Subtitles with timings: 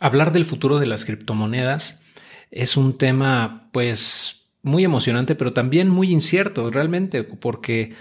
[0.00, 2.02] Hablar del futuro de las criptomonedas
[2.50, 7.94] es un tema pues muy emocionante, pero también muy incierto realmente, porque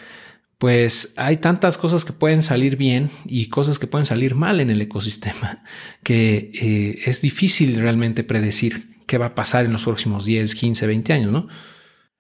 [0.58, 4.70] pues hay tantas cosas que pueden salir bien y cosas que pueden salir mal en
[4.70, 5.64] el ecosistema,
[6.04, 10.88] que eh, es difícil realmente predecir qué va a pasar en los próximos 10, 15,
[10.88, 11.48] 20 años, ¿no?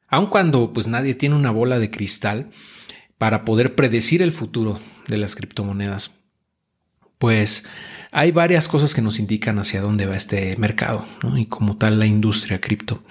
[0.07, 2.52] Aun cuando pues nadie tiene una bola de cristal
[3.18, 6.12] para poder predecir el futuro de las criptomonedas,
[7.18, 7.66] pues
[8.12, 11.06] hay varias cosas que nos indican hacia dónde va este mercado
[11.36, 13.04] y como tal la industria cripto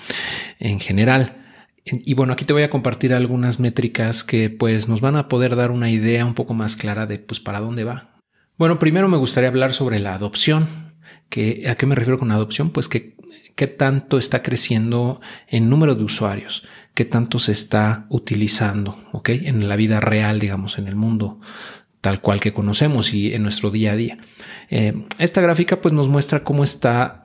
[0.59, 1.45] en general.
[1.85, 5.57] Y bueno, aquí te voy a compartir algunas métricas que pues nos van a poder
[5.57, 8.15] dar una idea un poco más clara de pues para dónde va.
[8.57, 10.95] Bueno, primero me gustaría hablar sobre la adopción.
[11.29, 12.71] Que, ¿A qué me refiero con adopción?
[12.71, 13.17] Pues que
[13.57, 19.29] qué tanto está creciendo en número de usuarios, qué tanto se está utilizando, ¿ok?
[19.31, 21.41] En la vida real, digamos, en el mundo
[22.05, 24.19] tal cual que conocemos y en nuestro día a día.
[24.69, 27.23] Eh, esta gráfica pues nos muestra cómo está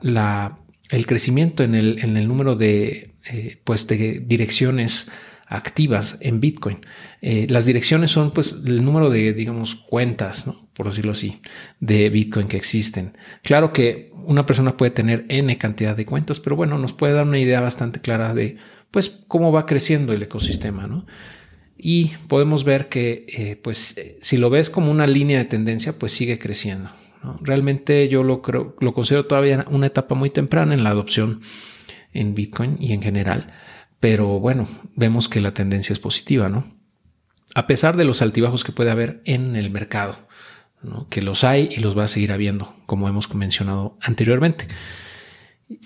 [0.88, 5.12] el crecimiento en el, en el número de, eh, pues de direcciones
[5.46, 6.78] activas en Bitcoin.
[7.20, 11.42] Eh, las direcciones son pues el número de, digamos, cuentas, por decirlo así,
[11.80, 13.18] de Bitcoin que existen.
[13.42, 17.26] Claro que una persona puede tener n cantidad de cuentas, pero bueno, nos puede dar
[17.26, 18.56] una idea bastante clara de
[18.90, 21.04] pues cómo va creciendo el ecosistema, ¿no?
[21.82, 25.98] Y podemos ver que eh, pues eh, si lo ves como una línea de tendencia
[25.98, 26.90] pues sigue creciendo.
[27.42, 31.42] Realmente yo lo creo, lo considero todavía una etapa muy temprana en la adopción
[32.12, 33.52] en Bitcoin y en general,
[34.00, 36.64] pero bueno, vemos que la tendencia es positiva, ¿no?
[37.54, 40.16] A pesar de los altibajos que puede haber en el mercado,
[41.10, 44.66] que los hay y los va a seguir habiendo, como hemos mencionado anteriormente.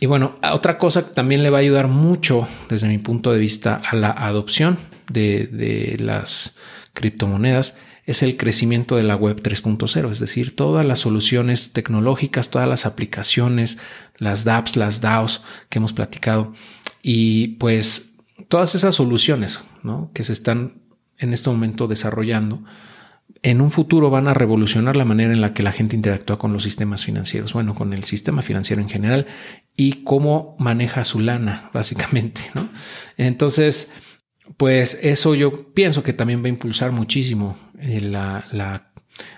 [0.01, 3.39] Y bueno, otra cosa que también le va a ayudar mucho desde mi punto de
[3.39, 4.79] vista a la adopción
[5.13, 6.57] de, las
[6.95, 12.69] criptomonedas es el crecimiento de la web 3.0, es decir, todas las soluciones tecnológicas, todas
[12.69, 13.79] las aplicaciones,
[14.17, 16.53] las dApps, las DAOs que hemos platicado.
[17.03, 18.13] Y pues
[18.49, 19.61] todas esas soluciones
[20.13, 20.83] que se están
[21.19, 22.65] en este momento desarrollando
[23.43, 26.53] en un futuro van a revolucionar la manera en la que la gente interactúa con
[26.53, 29.27] los sistemas financieros, bueno, con el sistema financiero en general
[29.77, 32.69] y cómo maneja su lana, básicamente, ¿no?
[33.17, 33.93] Entonces,
[34.57, 38.91] pues eso yo pienso que también va a impulsar muchísimo eh, la,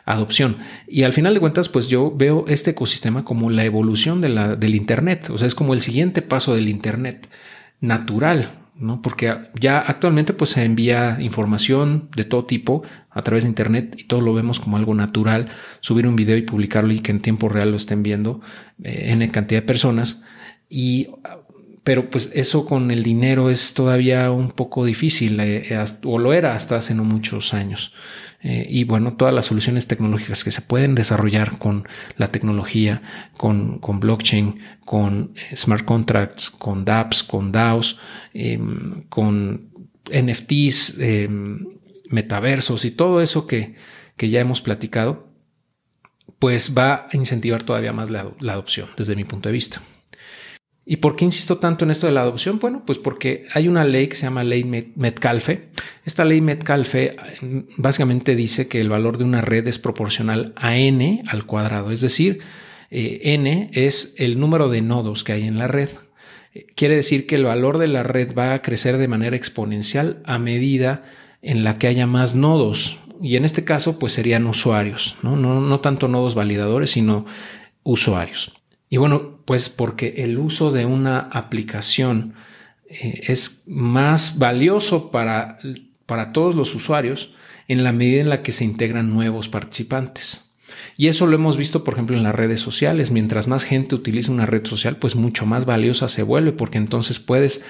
[0.06, 0.56] adopción.
[0.88, 4.56] Y al final de cuentas, pues yo veo este ecosistema como la evolución de la,
[4.56, 7.28] del Internet, o sea, es como el siguiente paso del Internet
[7.80, 9.02] natural, ¿no?
[9.02, 14.04] Porque ya actualmente pues se envía información de todo tipo a través de Internet y
[14.04, 15.48] todo lo vemos como algo natural,
[15.80, 18.40] subir un video y publicarlo y que en tiempo real lo estén viendo
[18.82, 20.22] eh, en cantidad de personas.
[20.68, 21.08] Y
[21.86, 26.32] pero pues eso con el dinero es todavía un poco difícil, eh, eh, o lo
[26.32, 27.92] era hasta hace no muchos años.
[28.42, 31.86] Eh, y bueno, todas las soluciones tecnológicas que se pueden desarrollar con
[32.16, 33.02] la tecnología,
[33.36, 38.00] con, con blockchain, con smart contracts, con dApps, con DAOs,
[38.34, 39.70] em, con
[40.10, 41.68] NFTs, em,
[42.10, 43.76] metaversos y todo eso que,
[44.16, 45.28] que, ya hemos platicado,
[46.40, 49.82] pues va a incentivar todavía más la adopción desde mi punto de vista.
[50.88, 52.60] ¿Y por qué insisto tanto en esto de la adopción?
[52.60, 55.68] Bueno, pues porque hay una ley que se llama ley Metcalfe.
[56.04, 60.76] Esta ley Metcalfe mm, básicamente dice que el valor de una red es proporcional a
[60.76, 62.38] n al cuadrado, es decir,
[62.92, 65.88] eh, n es el número de nodos que hay en la red.
[66.54, 70.22] Eh, quiere decir que el valor de la red va a crecer de manera exponencial
[70.24, 71.02] a medida
[71.42, 73.00] en la que haya más nodos.
[73.20, 77.26] Y en este caso, pues serían usuarios, no, no, no tanto nodos validadores, sino
[77.82, 78.52] usuarios.
[78.88, 82.34] Y bueno, pues porque el uso de una aplicación
[82.88, 85.58] eh, es más valioso para,
[86.06, 87.32] para todos los usuarios
[87.68, 90.44] en la medida en la que se integran nuevos participantes.
[90.96, 93.10] Y eso lo hemos visto, por ejemplo, en las redes sociales.
[93.10, 97.18] Mientras más gente utiliza una red social, pues mucho más valiosa se vuelve, porque entonces
[97.18, 97.64] puedes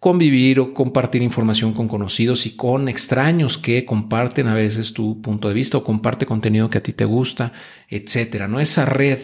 [0.00, 5.48] convivir o compartir información con conocidos y con extraños que comparten a veces tu punto
[5.48, 7.52] de vista o comparte contenido que a ti te gusta,
[7.88, 8.46] etcétera.
[8.46, 9.18] No esa red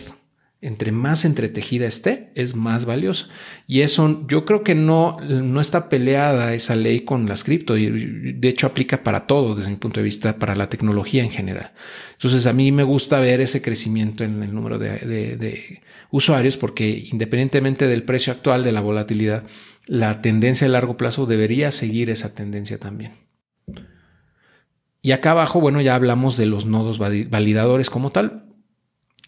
[0.63, 3.29] entre más entretejida esté, es más valiosa.
[3.67, 8.33] Y eso yo creo que no, no está peleada esa ley con las cripto y
[8.35, 11.73] de hecho aplica para todo desde mi punto de vista, para la tecnología en general.
[12.13, 14.99] Entonces a mí me gusta ver ese crecimiento en el número de,
[15.37, 15.81] de
[16.11, 19.45] usuarios porque independientemente del precio actual de la volatilidad,
[19.87, 23.13] la tendencia a largo plazo debería seguir esa tendencia también.
[25.03, 28.50] Y acá abajo, bueno, ya hablamos de los nodos validadores como tal.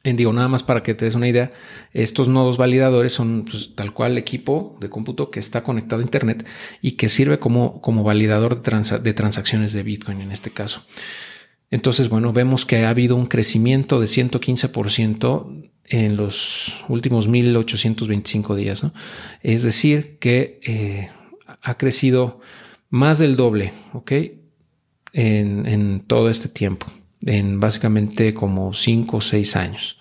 [0.04, 1.52] Digo, nada más para que te des una idea,
[1.92, 6.44] estos nodos validadores son pues, tal cual equipo de cómputo que está conectado a Internet
[6.80, 10.84] y que sirve como, como validador de, de transacciones de Bitcoin en este caso.
[11.70, 18.82] Entonces, bueno, vemos que ha habido un crecimiento de 115% en los últimos 1825 días.
[18.82, 18.92] ¿no?
[19.42, 21.10] Es decir, que eh,
[21.62, 22.40] ha crecido
[22.90, 24.12] más del doble, ¿ok?
[25.14, 26.86] En, en, todo este tiempo,
[27.26, 29.98] en básicamente como 5 o 6 años.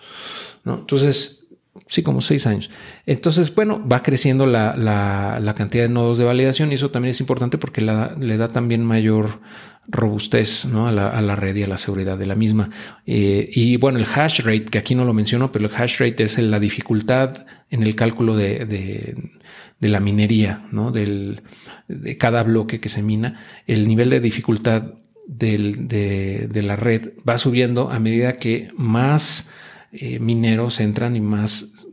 [0.64, 0.80] ¿no?
[0.80, 1.42] Entonces,
[1.88, 2.70] sí, como seis años.
[3.06, 7.20] Entonces, bueno, va creciendo la, la, cantidad de nodos de validación y eso también es
[7.20, 9.42] importante porque le da también mayor
[9.88, 10.88] robustez ¿no?
[10.88, 12.70] a, la, a, la, red y a la seguridad de la misma.
[13.06, 16.24] Eh, y bueno, el hash rate, que aquí no lo menciono, pero el hash rate
[16.24, 19.32] es la dificultad en el cálculo de, de,
[19.80, 20.92] de la minería, ¿no?
[20.92, 21.42] Del,
[21.88, 23.46] de cada bloque que se mina.
[23.66, 24.94] El nivel de dificultad
[25.32, 29.50] de, de la red va subiendo a medida que más
[29.94, 31.86] eh, mineros entran y más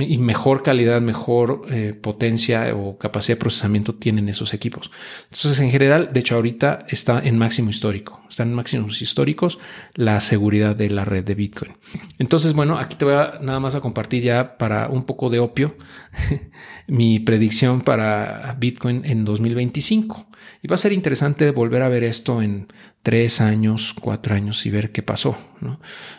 [0.00, 4.90] y mejor calidad, mejor eh, potencia o capacidad de procesamiento tienen esos equipos.
[5.26, 9.60] Entonces, en general, de hecho, ahorita está en máximo histórico, están en máximos históricos
[9.94, 11.74] la seguridad de la red de Bitcoin.
[12.18, 15.38] Entonces, bueno, aquí te voy a nada más a compartir ya para un poco de
[15.38, 15.76] opio
[16.86, 20.26] mi predicción para Bitcoin en 2025.
[20.62, 22.68] Y va a ser interesante volver a ver esto en
[23.02, 25.36] tres años, cuatro años y ver qué pasó.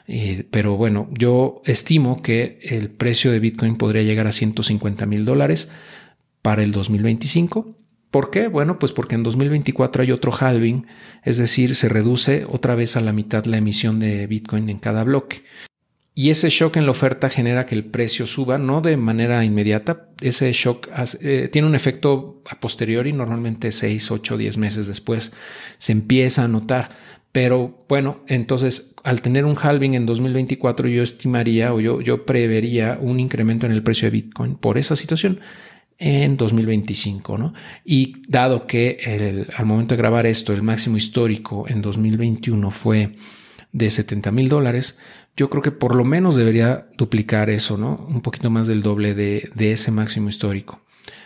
[0.07, 5.25] Eh, pero bueno, yo estimo que el precio de Bitcoin podría llegar a 150 mil
[5.25, 5.69] dólares
[6.41, 7.75] para el 2025.
[8.11, 8.47] ¿Por qué?
[8.47, 10.87] Bueno, pues porque en 2024 hay otro halving,
[11.23, 15.03] es decir, se reduce otra vez a la mitad la emisión de Bitcoin en cada
[15.03, 15.43] bloque.
[16.17, 20.07] Y ese shock en la oferta genera que el precio suba, no de manera inmediata.
[20.19, 20.89] Ese shock
[21.21, 25.31] eh, tiene un efecto a posteriori, normalmente 6, 8, 10 meses después
[25.77, 26.89] se empieza a notar.
[27.31, 32.97] Pero bueno, entonces al tener un halving en 2024, yo estimaría o yo, yo prevería
[32.99, 35.41] un incremento en el precio de Bitcoin por esa situación
[35.99, 37.53] en 2025, ¿no?
[37.85, 43.11] Y dado que al momento de grabar esto, el máximo histórico en 2021 fue
[43.71, 44.97] de 70 mil dólares,
[45.37, 48.05] yo creo que por lo menos debería duplicar eso, ¿no?
[48.09, 50.81] Un poquito más del doble de, ese máximo histórico,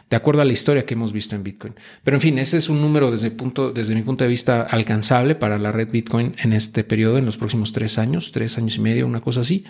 [0.09, 1.75] de acuerdo a la historia que hemos visto en Bitcoin.
[2.03, 5.35] Pero en fin, ese es un número desde, punto, desde mi punto de vista alcanzable
[5.35, 8.81] para la red Bitcoin en este periodo, en los próximos tres años, tres años y
[8.81, 9.63] medio, una cosa así.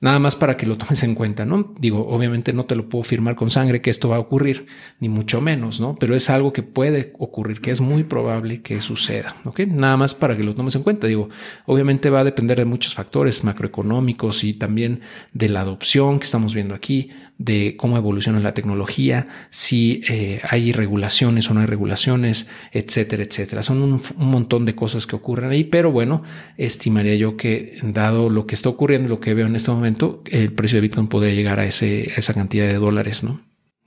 [0.00, 1.74] Nada más para que lo tomes en cuenta, ¿no?
[1.80, 4.66] Digo, obviamente no te lo puedo firmar con sangre que esto va a ocurrir,
[5.00, 5.96] ni mucho menos, ¿no?
[5.96, 9.60] Pero es algo que puede ocurrir, que es muy probable que suceda, ¿ok?
[9.66, 11.08] Nada más para que lo tomes en cuenta.
[11.08, 11.30] Digo,
[11.66, 15.00] obviamente va a depender de muchos factores macroeconómicos y también
[15.32, 20.72] de la adopción que estamos viendo aquí, de cómo evoluciona la tecnología, si eh, hay
[20.72, 23.62] regulaciones o no hay regulaciones, etcétera, etcétera.
[23.62, 26.24] Son un, montón de cosas que ocurren ahí, pero bueno,
[26.56, 29.87] estimaría yo que dado lo que está ocurriendo, lo que veo en este momento,
[30.30, 33.40] el precio de Bitcoin podría llegar a, esa cantidad de dólares, ¿no?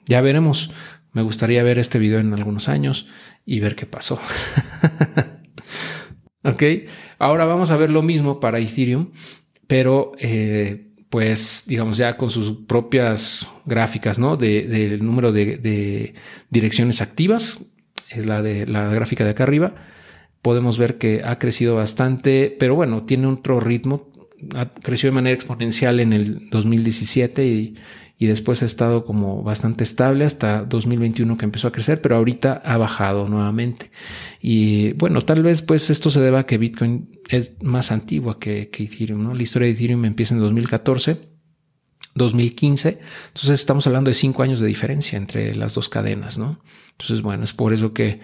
[0.06, 0.72] Ya veremos.
[1.14, 3.08] Me gustaría ver este video en algunos años
[3.46, 4.20] y ver qué pasó.
[6.44, 6.64] ok,
[7.20, 9.12] ahora vamos a ver lo mismo para Ethereum,
[9.68, 14.38] pero eh, pues digamos ya con sus propias gráficas, ¿no?
[14.38, 16.16] del número de,
[16.50, 17.66] direcciones activas,
[18.10, 19.76] es la de la gráfica de acá arriba.
[20.42, 24.11] Podemos ver que ha crecido bastante, pero bueno, tiene otro ritmo.
[24.56, 27.76] Ha crecido de manera exponencial en el 2017 y,
[28.22, 32.62] y después ha estado como bastante estable hasta 2021 que empezó a crecer, pero ahorita
[32.64, 33.90] ha bajado nuevamente.
[34.40, 38.70] Y bueno, tal vez pues esto se deba a que Bitcoin es más antigua que,
[38.72, 39.34] Ethereum, ¿no?
[39.34, 41.32] La historia de Ethereum empieza en 2014.
[42.14, 43.00] 2015.
[43.30, 46.60] Entonces estamos hablando de cinco años de diferencia entre las dos cadenas, ¿no?
[46.92, 48.20] Entonces, bueno, es por eso que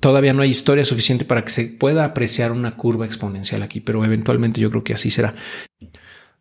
[0.00, 4.04] todavía no hay historia suficiente para que se pueda apreciar una curva exponencial aquí, pero
[4.04, 5.34] eventualmente yo creo que así será.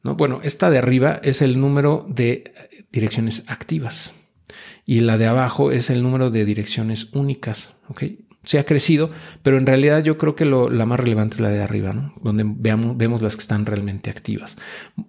[0.01, 0.15] ¿No?
[0.15, 2.53] Bueno, esta de arriba es el número de
[2.91, 4.13] direcciones activas
[4.85, 7.75] y la de abajo es el número de direcciones únicas.
[7.89, 8.03] ¿ok?
[8.49, 9.11] Se ha crecido,
[9.43, 12.15] pero en realidad yo creo que lo, la más relevante es la de arriba, ¿no?
[12.23, 14.57] donde veamos, vemos las que están realmente activas.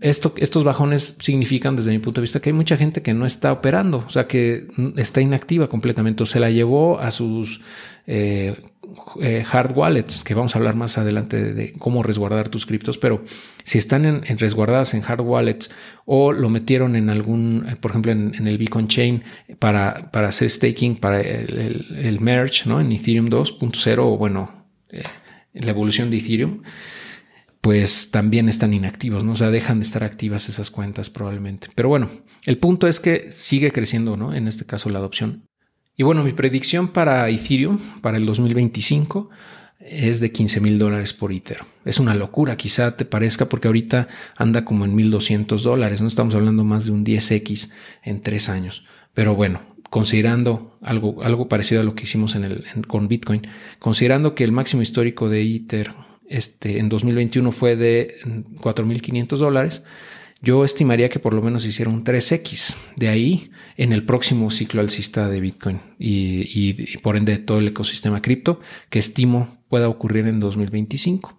[0.02, 3.24] Esto, estos bajones significan, desde mi punto de vista, que hay mucha gente que no
[3.24, 7.62] está operando, o sea, que está inactiva completamente, o se la llevó a sus
[8.06, 8.60] eh,
[9.20, 13.24] eh, hard wallets, que vamos a hablar más adelante de, cómo resguardar tus criptos, pero
[13.64, 15.70] si están en, resguardadas en hard wallets
[16.04, 19.22] o lo metieron en algún, eh, por ejemplo, en, el Beacon Chain
[19.58, 22.80] para, para hacer staking, para el, merge, ¿no?
[22.80, 26.62] En Ethereum 2.0 o bueno, en la evolución de Ethereum,
[27.60, 29.32] pues también están inactivos, ¿no?
[29.32, 31.68] O sea, dejan de estar activas esas cuentas probablemente.
[31.74, 32.10] Pero bueno,
[32.46, 34.34] el punto es que sigue creciendo, ¿no?
[34.34, 35.49] En este caso la adopción
[35.96, 39.30] y bueno, mi predicción para Ethereum para el 2025
[39.80, 41.58] es de 15 mil dólares por Ether.
[41.84, 46.00] Es una locura, quizá te parezca, porque ahorita anda como en 1200 dólares.
[46.00, 47.70] No estamos hablando más de un 10x
[48.02, 48.84] en tres años.
[49.14, 52.36] Pero bueno, considerando algo, algo parecido a lo que hicimos
[52.86, 53.46] con Bitcoin,
[53.78, 55.92] considerando que el máximo histórico de Ether
[56.28, 59.82] este, en 2021 fue de 4.500 dólares,
[60.42, 64.80] yo estimaría que por lo menos hiciera un 3X de ahí en el próximo ciclo
[64.80, 70.26] alcista de Bitcoin y, y por ende todo el ecosistema cripto que estimo pueda ocurrir
[70.26, 71.38] en 2025.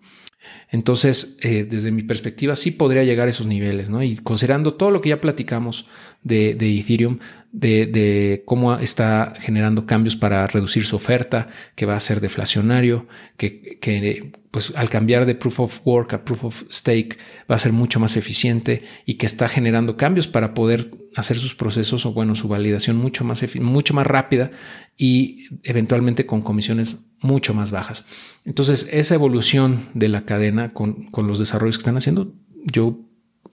[0.69, 4.01] Entonces, eh, desde mi perspectiva, sí podría llegar a esos niveles, ¿no?
[4.03, 5.86] Y considerando todo lo que ya platicamos
[6.24, 7.19] de, Ethereum,
[7.51, 13.07] de, cómo está generando cambios para reducir su oferta, que va a ser deflacionario,
[13.38, 17.17] que, pues al cambiar de proof of work a proof of stake
[17.50, 21.55] va a ser mucho más eficiente y que está generando cambios para poder hacer sus
[21.55, 24.51] procesos o bueno, su validación mucho más, mucho más rápida
[24.98, 28.05] y eventualmente con comisiones mucho más bajas.
[28.45, 32.33] Entonces, esa evolución de la cadena con, con los desarrollos que están haciendo,
[32.65, 32.99] yo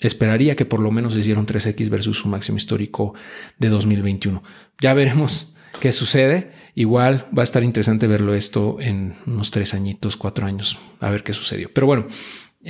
[0.00, 3.14] esperaría que por lo menos hiciera un 3X versus su máximo histórico
[3.58, 4.42] de 2021.
[4.80, 6.52] Ya veremos qué sucede.
[6.75, 11.25] Igual va a estar interesante verlo esto en unos tres añitos, cuatro años, a ver
[11.25, 11.70] qué sucedió.
[11.72, 12.06] Pero bueno,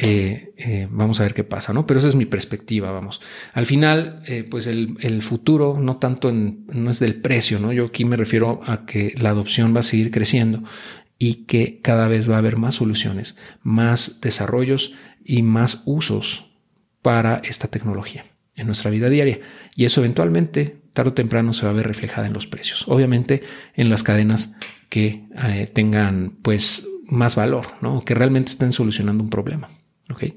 [0.01, 1.85] eh, eh, vamos a ver qué pasa, ¿no?
[1.87, 3.21] Pero esa es mi perspectiva, vamos.
[3.53, 7.73] Al final, eh, pues el, el, futuro no tanto en, no es del precio, ¿no?
[7.73, 10.63] Yo aquí me refiero a que la adopción va a seguir creciendo
[11.19, 16.53] y que cada vez va a haber más soluciones, más desarrollos y más usos
[17.03, 18.25] para esta tecnología
[18.55, 19.41] en nuestra vida diaria.
[19.75, 22.87] Y eso eventualmente, tarde o temprano, se va a ver reflejada en los precios.
[22.87, 23.43] Obviamente
[23.75, 24.55] en las cadenas
[24.89, 25.25] que
[25.73, 28.05] tengan pues más valor, ¿no?
[28.05, 29.69] que realmente estén solucionando un problema.
[30.13, 30.37] ¿Okay?